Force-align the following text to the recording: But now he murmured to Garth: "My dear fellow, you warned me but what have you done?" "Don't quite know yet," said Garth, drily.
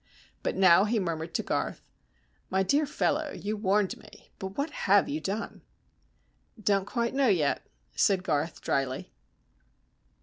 But 0.41 0.55
now 0.55 0.85
he 0.85 0.97
murmured 0.99 1.35
to 1.35 1.43
Garth: 1.43 1.83
"My 2.49 2.63
dear 2.63 2.87
fellow, 2.87 3.33
you 3.33 3.55
warned 3.55 3.97
me 3.99 4.31
but 4.39 4.57
what 4.57 4.71
have 4.71 5.07
you 5.07 5.21
done?" 5.21 5.61
"Don't 6.59 6.85
quite 6.85 7.13
know 7.13 7.27
yet," 7.27 7.67
said 7.95 8.23
Garth, 8.23 8.61
drily. 8.61 9.13